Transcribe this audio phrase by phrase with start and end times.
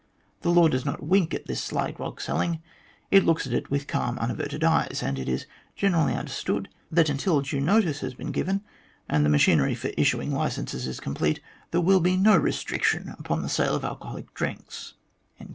[0.41, 2.59] The law does not wink at this sly grog selling.
[3.11, 7.41] It looks at it with calm unaverted eyes, and it is generally understood that until
[7.41, 8.63] due notice has been given,
[9.07, 13.43] and the machinery for issuing licenses is complete, there is to be no restriction upon
[13.43, 14.95] the sale of alcoholic drinks."